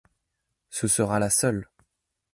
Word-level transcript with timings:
Ce 0.71 0.87
sera 0.87 1.19
la 1.19 1.29
seule. 1.29 1.69